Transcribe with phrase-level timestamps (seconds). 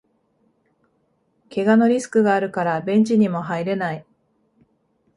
[1.49, 4.05] けがのリスクがあるからベンチにも入れない